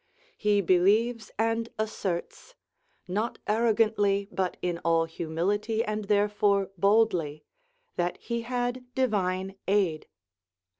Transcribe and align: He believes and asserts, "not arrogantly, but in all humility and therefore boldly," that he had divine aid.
He 0.35 0.61
believes 0.61 1.29
and 1.37 1.69
asserts, 1.77 2.55
"not 3.07 3.37
arrogantly, 3.45 4.27
but 4.31 4.57
in 4.63 4.79
all 4.83 5.05
humility 5.05 5.83
and 5.85 6.05
therefore 6.05 6.71
boldly," 6.75 7.45
that 7.97 8.17
he 8.17 8.41
had 8.41 8.83
divine 8.95 9.57
aid. 9.67 10.07